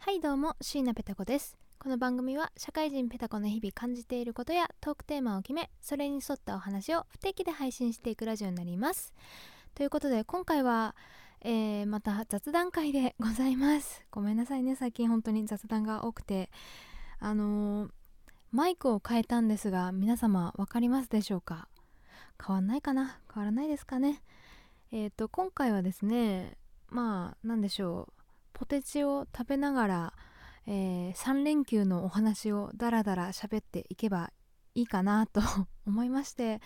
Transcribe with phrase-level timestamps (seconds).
[0.00, 1.58] はいどうも椎名ペタ子です。
[1.78, 9.12] この番組は社会人ペタ子の日々感じていることやトークテーマを決めそれに沿ったお話を不定期で配信していくラジオになります。
[9.74, 10.94] ということで今回は、
[11.42, 14.06] えー、また雑談会でございます。
[14.10, 16.48] ごめんなさいね最近本当に雑談が多くて。
[17.18, 17.90] あのー、
[18.52, 21.68] マイクを変えたんですが皆様分かりますでしょうか？
[22.40, 23.18] 変わんないかな？
[23.34, 24.22] 変わらないですかね？
[24.92, 26.56] えっ、ー、と今回はですね
[26.88, 28.12] まあ何でしょう。
[28.58, 30.12] ポテチを食べながら、
[30.66, 34.32] えー、3連休のお話をダラダラ喋っていけば
[34.74, 35.40] いいかなと
[35.86, 36.60] 思いまして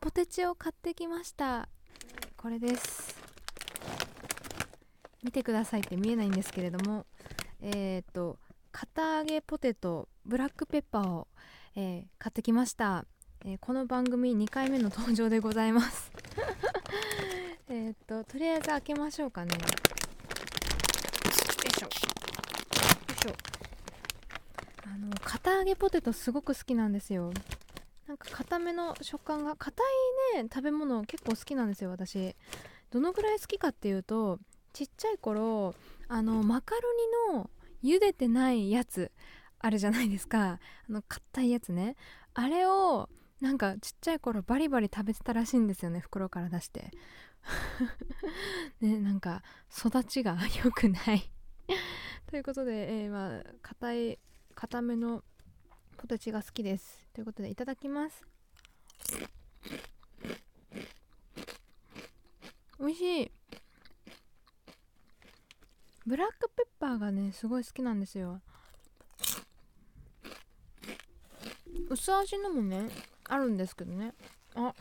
[0.00, 1.68] ポテチを買ってきました。
[2.36, 3.16] これです。
[5.22, 7.06] 見てくださいって見えないんですけれども
[7.60, 8.38] えっ、ー、と
[8.72, 11.28] 堅揚げポテトブラックペッパーを、
[11.76, 13.04] えー、買ってきました、
[13.44, 16.10] えー、この番組2回目の登場でございます。
[17.68, 19.56] えっととりあえず開けましょうかね
[21.78, 21.90] しょよ
[23.28, 23.36] いしょ
[24.86, 27.32] あの堅揚げポテトすごく好きなんですよ。
[28.06, 29.82] なんか固めの食感が硬
[30.34, 32.34] いね食べ物結構好きなんですよ私。
[32.90, 34.38] どのぐらい好きかっていうと
[34.72, 35.74] ちっちゃい頃
[36.08, 36.80] あのマカロ
[37.32, 37.50] ニの
[37.84, 39.12] 茹でてないやつ
[39.58, 40.58] あるじゃないですか。
[40.88, 41.96] あの硬いやつね。
[42.34, 43.08] あれを
[43.40, 46.90] なんかちっちゃい頃バリバリ食べてたらしいんですよね袋から出して。
[48.80, 51.30] ねなんか育ちが良くない。
[52.30, 54.18] ということで、えー、まあ硬い
[54.54, 55.24] 硬めの
[55.96, 57.06] ポテチが好きです。
[57.14, 58.22] ということでいただきます。
[62.78, 63.30] 美味しい。
[66.06, 68.42] ブラックペッパーがねすごい好きなんですよ。
[71.88, 72.90] 薄味のもね
[73.24, 74.12] あるんですけどね。
[74.54, 74.74] あ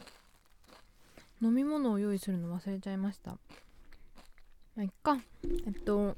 [1.42, 3.32] 飲み物を用意するの忘れちゃいました。
[3.32, 5.18] まあいっか。
[5.66, 6.14] えっと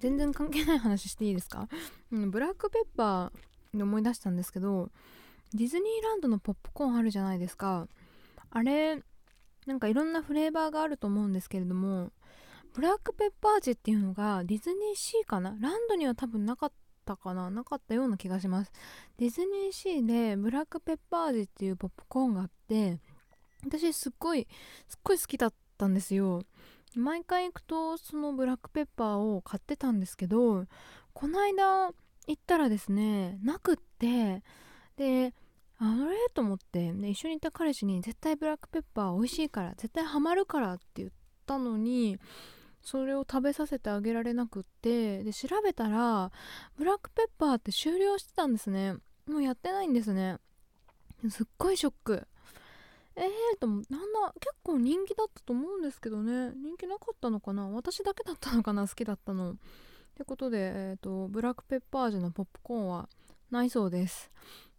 [0.00, 1.68] 全然関係ない話していいですか、
[2.12, 4.90] うん、ブラックペッパーで思い出したんですけど
[5.54, 7.88] ディズニーランドのポップコーンあるじゃないですか。
[8.50, 9.02] あれ
[9.66, 12.10] なんかいろんなフレーバーがあると思うんですけれども
[12.74, 15.56] ブラックペッパー味っていうのがディズニーシーかな？
[15.60, 16.72] ランドには多分なかっ
[17.04, 17.50] たかな？
[17.50, 18.72] なかったような気がします。
[19.18, 22.98] ディズニーシーでブラックペッパー味っていうポップコーンがあって
[23.64, 24.46] 私すっごい
[24.86, 26.42] すっごい好きだったんですよ。
[26.96, 30.64] 毎回行くとそのブラックペッパーを買ってたんですけど
[31.12, 31.92] この間行
[32.32, 34.42] ったらですねなくって
[34.96, 35.34] で
[35.80, 36.16] あれ？
[36.34, 41.10] と思ってで一緒にいた彼氏に絶対ブラックペッパー美味しいから絶対ハマるからって言っ
[41.46, 42.18] たのに
[42.82, 46.32] それを食べさせてあげられなくってで調べたら
[46.76, 48.94] ブラックペッパーって終了してたんですね。
[49.26, 50.38] もうやってないんですね。
[51.28, 52.26] すっごいショック。
[53.20, 53.88] えーとなんだ
[54.40, 56.52] 結構人気だったと思うんですけどね。
[56.54, 57.68] 人気なかったのかな？
[57.68, 58.86] 私だけだったのかな？
[58.86, 59.52] 好きだったの。
[59.52, 59.54] っ
[60.16, 63.08] てことで、えーと、ブラックペッパー味のポップコーンは
[63.50, 64.30] ないそうです。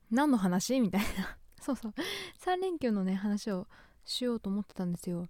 [0.10, 0.80] 何の話？
[0.80, 1.38] みたいな。
[1.62, 1.94] そうそう。
[2.46, 3.68] 3連休のね話を
[4.06, 5.28] しようと思ってたんですよ。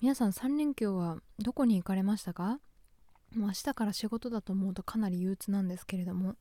[0.00, 2.58] 皆さん3連休はどこに行かれましたか？
[3.34, 6.36] もう明日から仕事だと思うとかなり憂鬱なんですけれども。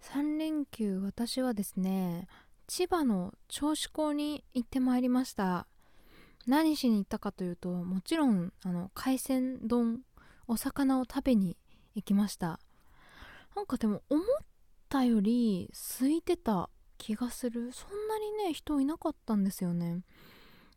[0.00, 2.26] 3連休私はですね
[2.74, 5.66] 千葉の銚子港に行ってまいりました。
[6.46, 10.00] 何しに行ったかというともちろんあの海鮮丼
[10.48, 11.58] お魚を食べに
[11.94, 12.60] 行きました。
[13.54, 14.24] なんかでも思っ
[14.88, 15.68] たより
[15.98, 17.72] 空いてた気がする。
[17.72, 20.00] そんなにね人いなかったんですよね。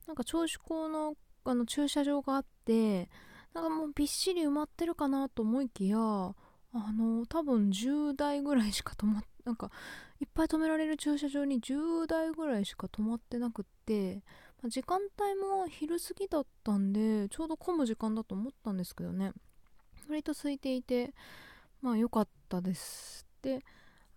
[0.05, 3.09] なんか銚子港のあの駐車場があって
[3.53, 6.35] なんかもうびっしり埋まってるかなと思いきや
[6.77, 9.69] あの多分10台ぐらいしか止まっなんか
[10.19, 14.23] いっぱい止められる駐車場に10台ぐらいしか止まってなくって、
[14.61, 19.31] まあ、時間帯も昼過ぎだったんでちょうど混む時間だと思ったんですけどね。
[20.09, 21.13] 割と空いていて
[21.81, 23.25] まあ良かったです。
[23.41, 23.63] で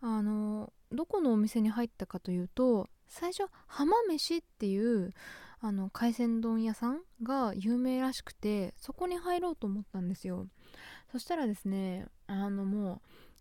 [0.01, 5.13] あのどこのお店に入ったかというと最初浜飯っていう
[5.61, 10.47] あの海鮮丼屋さんが有名らしくてそこに入ろうと思ったんですよ。
[11.11, 13.01] そしたらですねあのもう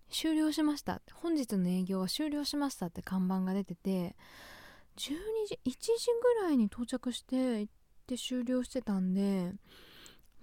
[0.10, 1.02] 終了しました。
[1.14, 4.16] 本日の営業は終了しましたって看板が出てて
[4.96, 5.16] 12
[5.48, 6.08] 時1時
[6.40, 7.74] ぐらいに到着して行っ
[8.08, 9.54] て終了してたんで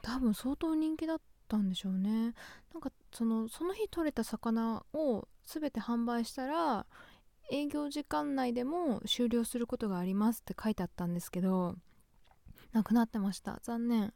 [0.03, 2.35] 多分相当人気だったんでしょうね。
[2.73, 6.87] なんかそのその日取れた魚を全て販売したら
[7.51, 11.77] 営業時間内でも終了することがありますって書いてあったんですけど
[12.73, 13.61] なくなってました。
[13.63, 14.13] 残念。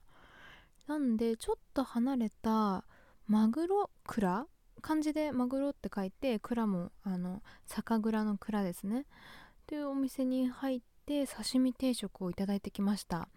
[0.87, 2.85] なんでちょっと離れた
[3.29, 4.47] マグロ蔵？
[4.81, 9.05] 漢字でマグロって書いて蔵もあの酒蔵の蔵ですね。
[9.67, 13.29] というお店に入って刺身定食をいただいてきました。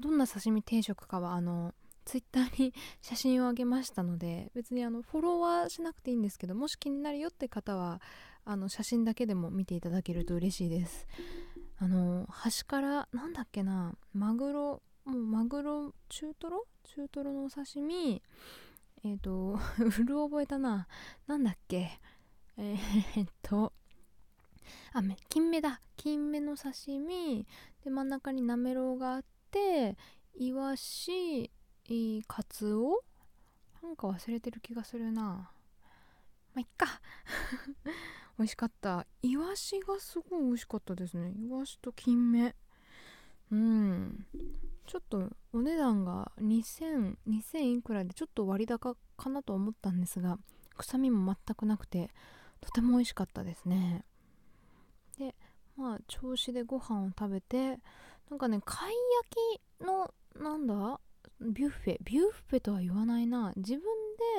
[0.00, 1.74] どんな刺身定食かはあの
[2.06, 2.72] ツイッターに
[3.02, 8.00] 写真をあげましたので別にあのフォロワーしなくていいんですけどもし気になるよって方は
[8.46, 11.06] あの写真だけでも見ていただけると嬉しいです。
[11.78, 16.66] あの端からなんだっけなマグロもうマグロ中トロ？
[16.84, 18.22] 中トロのお刺身。
[19.04, 20.88] えっ、ー、とうる覚えたな。
[21.26, 22.00] なんだっけ？
[22.58, 23.72] えー、っと
[24.92, 25.80] あ金目だ。
[25.96, 27.46] 金目の刺身。
[27.84, 29.96] で真ん中になめろうがあって
[30.34, 31.50] イワシ
[32.26, 33.02] カツオ？
[33.82, 35.22] なんか忘れてる気がするな。
[35.22, 35.50] ま
[36.56, 37.00] あいっか。
[38.38, 39.06] 美味しかった。
[39.22, 41.32] イワシがすごい美味しかったですね。
[41.38, 42.56] イワシと金目
[43.50, 44.26] うん。
[44.86, 50.38] ちょっとお値段が2000 2000いくらでちょっと割高かなと思ったんですが
[50.76, 52.10] 臭みも全くなくて
[52.60, 54.04] とても美味しかったですね。
[55.18, 55.34] で
[55.76, 57.80] まあ銚子でご飯を食べて
[58.30, 61.00] なんかね貝焼きのなんだ
[61.40, 63.52] ビュッフェビュッフェとは言わないな。
[63.56, 63.82] 自分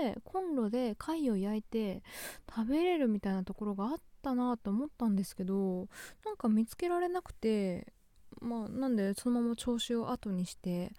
[0.01, 2.03] でコンロで貝を焼いて
[2.49, 5.87] 食べれるみたいなところがあったなと思ったんですけど
[6.25, 7.93] なんか見つけられなくて
[8.41, 10.91] まあなんでそのまま調子を後にして、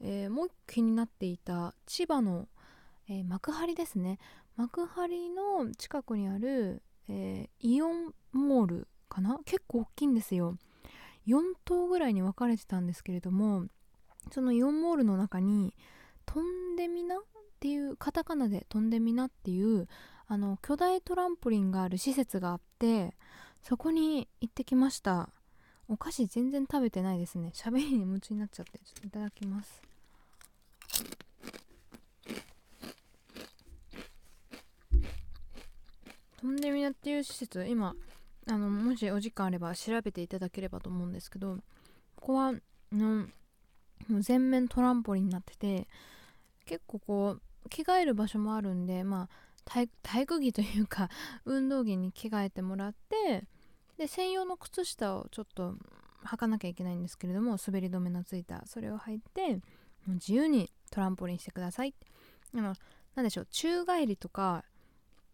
[0.00, 2.48] えー、もう気になっていた千葉の、
[3.08, 4.18] えー、幕張ですね。
[4.56, 9.38] 幕張の近くにある、えー、イオンモールかな？
[9.44, 10.56] 結構大きいんですよ。
[11.26, 13.64] 4棟ぐらいに分かれてたんですけれども
[14.32, 15.74] そのイオンモールの中に
[16.24, 17.18] トンデミナっ
[17.60, 19.88] ていうカタカナでトンデミナっていう
[20.28, 23.16] あの巨大トランポリンがある施設があって
[23.62, 25.30] そこに行ってきました。
[25.88, 27.50] お菓子全然食べてないですね。
[27.54, 28.78] 喋りに夢中になっちゃって。
[28.78, 29.82] ちょっといただきます。
[36.40, 37.94] トンデミナっていう施設今
[38.48, 41.56] あのもしお時間あれば調べていただければと思うんですけど
[42.14, 42.52] ここは
[42.92, 43.26] の
[44.20, 45.88] 全面トランポリンになってて
[46.64, 49.28] 結構こう着替える場所もあるんでまあ
[49.64, 51.08] 体育着というか
[51.44, 53.44] 運動着に着替えてもらって
[53.98, 55.74] で専用の靴下をちょっと
[56.24, 59.60] 履かなきゃいけないんですけれども滑り止めのついたそれを履いて
[60.06, 61.94] 自由にトランポリンしてください。
[62.54, 62.74] でも
[63.14, 64.64] 何でしょう宙返りとか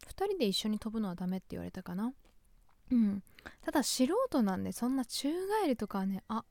[0.06, 2.12] 2人で一緒に飛ぶのはダメって言われたかな。
[2.90, 3.22] うん。
[3.62, 5.28] ただ素人なんでそんな宙
[5.60, 6.44] 返りとかはねあ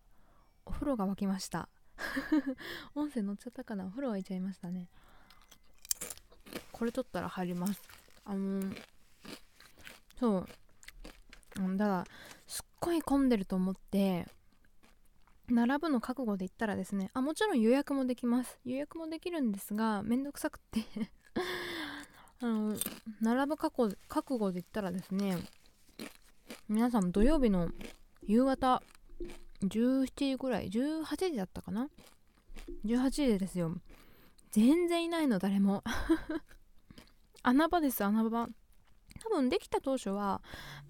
[0.66, 1.70] お風呂が沸きました。
[2.96, 3.86] 音声乗っちゃったかな。
[3.86, 4.88] お風呂沸いちゃいましたね。
[6.72, 7.82] これ取ったら入ります。
[8.26, 8.74] あの、
[10.20, 10.50] そう。
[11.56, 12.06] だから
[12.48, 14.26] すっごい混んでると思って
[15.50, 18.58] 並ぶの覚悟で行ったらですねあもちろん予約もできます。
[18.64, 20.84] 予約もできるんですがめんどくさくって。
[22.44, 22.76] あの
[23.22, 25.38] 並ぶ覚悟覚悟で行ったらですね
[26.68, 27.70] 皆さん土曜日の
[28.24, 28.82] 夕方
[29.62, 31.90] 17時ぐらい18時だったかな
[32.86, 33.76] ？18時ですよ。
[34.52, 35.84] 全然いないの誰も。
[37.44, 38.50] 穴場です穴場。
[39.24, 40.42] 多分できた当初は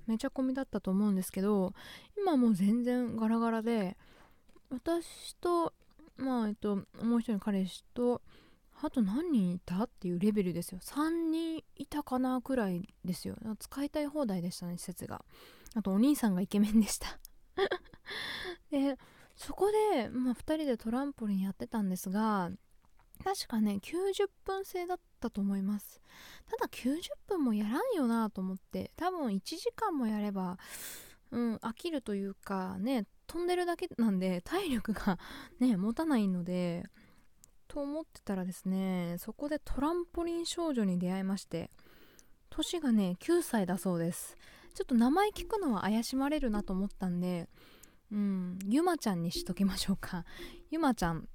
[0.08, 1.74] めちゃ混みだったと思うんですけど
[2.18, 3.98] 今もう全然ガラガラで
[4.70, 5.74] 私と
[6.18, 8.22] まあえっともう一人の彼氏と
[8.84, 10.80] あと何人いたっていうレベルですよ。
[10.82, 13.36] 3人いたかなくらいですよ。
[13.60, 15.24] 使いたい放題でしたね施設が。
[15.76, 17.20] あとお兄さんがイケメンでした。
[18.72, 18.98] で
[19.36, 22.52] そこで、まあ、2人でトランポリンやってたんですが
[23.24, 26.02] 確かね90分制だったと思います。
[26.50, 30.58] ただ90分もやらんよなと思って多分1時間もやれば
[31.32, 35.18] うん飽きるというかね飛んでるだけなんで体力が
[35.60, 36.84] ね持たないので
[37.68, 41.72] と思ってたらですねそこでトランポリン少女に出会いまして
[42.50, 44.36] 年がね9歳だそうです。
[44.74, 47.50] ちょっと名前聞くのは怪しまれるなと思ったんで
[48.12, 50.26] うんゆまちゃんにしときましょうか。
[50.70, 51.28] ゆまちゃん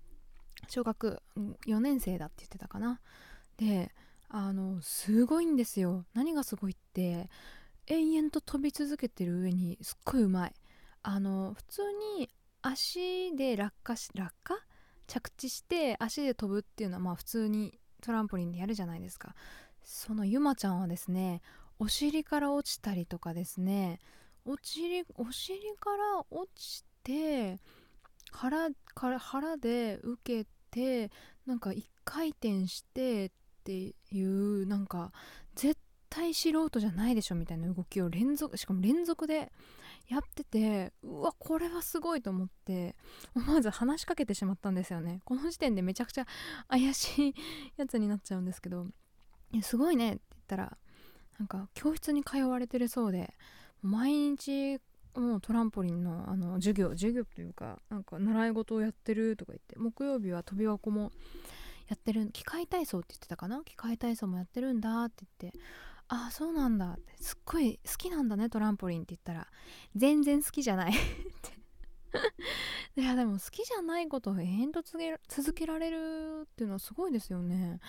[0.69, 1.23] 小学
[1.67, 3.01] 4年生だって言ってたかな。
[3.57, 3.93] で
[4.29, 6.05] あのすごいんですよ。
[6.15, 7.31] 何がすごいって
[7.87, 10.53] 延々と飛び続けてる上にすっごいうまい。
[11.03, 11.83] あの普通
[12.19, 12.29] に
[12.63, 14.55] 足で落下し落下？
[15.07, 19.35] 着地して足で飛ぶっていうのはまあ普通にトランポリンでやるじゃないですか。
[19.85, 21.43] そのゆまちゃんはですね
[21.79, 24.01] お尻から落ちたりとかですね
[24.45, 27.61] お尻お尻から落ちて
[28.33, 28.71] 腹
[29.19, 31.13] 腹で受けて
[31.47, 33.31] なんか一回転して
[33.67, 35.11] っていうなんか
[35.57, 35.77] 絶
[36.09, 39.51] 対素人じゃないでしょみたいな動きを連続しかも連続で
[40.09, 42.95] やっててうわこれはすごいと思って
[43.35, 45.21] 思わず話しかけてしまったんですよね。
[45.25, 46.27] この時点でめちゃくちゃ
[46.69, 47.35] 怪しい
[47.77, 48.87] やつになっちゃうんですけど
[49.63, 50.79] 「すごいね」って言ったら
[51.41, 53.35] なんか教室に通われてるそうで
[53.83, 54.81] 毎日
[55.17, 61.11] もうトランポリンのあの授業授業というかなんか習い事をやってるとか言って木曜日は飛び箱も
[61.89, 63.63] やってる機械体操って言ってたかな？
[63.65, 65.59] 機械体操もやってるんだって言って
[66.09, 69.47] ああそうなんだってすっごい好きなんだねトランポリンって言ったら。
[69.95, 70.93] 全然好きじゃない。
[70.95, 71.57] って。
[73.01, 77.81] いやでも好きじゃないことを延々と続けられるっていうのはすごいですよね。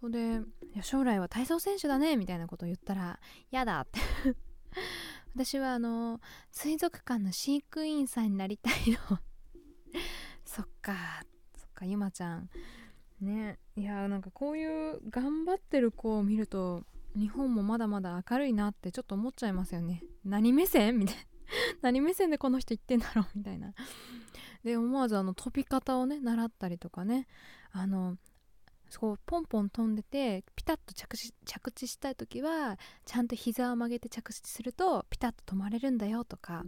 [0.00, 3.18] それでいや将来は体操選手だねみたいなことを言ったら
[3.50, 4.00] 嫌だって。
[5.34, 6.20] 私はあの
[6.52, 9.18] 水族館の飼育員さんになりたいの。
[10.44, 11.24] そっか
[11.56, 12.48] そっかゆまちゃん。
[13.24, 13.58] ね。
[13.76, 16.84] いやなんかこういう頑張ってる子を見ると
[17.16, 20.02] 日本もまだまだ明るいなってちょっと思っちゃいますよね。
[20.24, 20.98] 何目線？
[20.98, 21.22] みたいな。
[21.82, 23.26] 何目線でこの人言ってんだろう？
[23.34, 23.74] みたいな。
[24.62, 27.26] で思わずあの飛び方をね習ったりとかね。
[27.72, 28.16] あの
[28.88, 36.64] そうポンポン飛んでてピタッと着地着地したい時はちゃんと膝を曲げて着地するとピタッと止まれるんだよとか。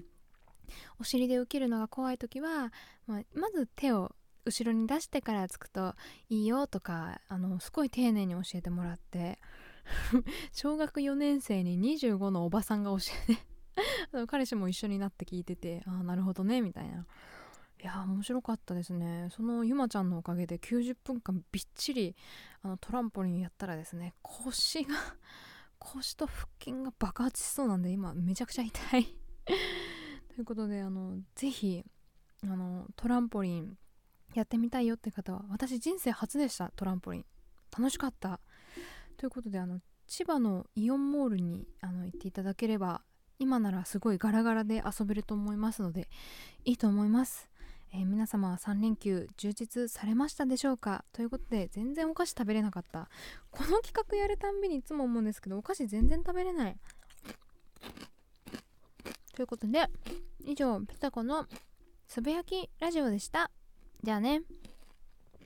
[0.99, 2.73] お尻で受けるのが怖い時は、
[3.07, 4.13] まあ、まず手を
[4.47, 5.95] 後ろに出してからつくと
[6.29, 9.39] いいよとかあのすごい丁寧に教えてもらって
[10.53, 12.99] 小学4年生に25のおばさんが教
[13.29, 13.41] えて
[14.27, 17.07] 彼氏も一緒になって聞いててああなるほどねみたいな。
[17.79, 19.29] いや面白かったですね。
[19.31, 22.17] そのゆまちゃんのおかげで90分間びっちり
[22.63, 24.95] あのトランポリンやったらですね腰が
[25.79, 29.05] 腰と腹筋が爆発しそうなんで今めちゃくちゃ痛い。
[30.35, 31.85] ということであのぜひ
[32.45, 33.79] あのトランポリン
[34.39, 37.25] やってみたいよって方は私人生初でしたトランポリン。
[37.77, 38.41] 楽しかった。
[39.17, 43.03] ということであの千葉のイオンモールにあの行っていただければ
[43.39, 46.09] 今ならすごいガラガラで遊べると思いますので
[46.65, 47.51] いいと思います、
[47.93, 51.05] えー、皆様は3連休充実されましたでしょうか？
[51.13, 53.09] ということで全然お菓子食べれなかった。
[53.51, 56.77] この企画やるたんびにいつも思うんですけどお菓子全然食べれない。
[59.35, 59.87] ということで
[60.45, 61.47] 以上ペタコの
[62.07, 63.51] つぶやきラジオでした。
[64.03, 64.43] じゃあね。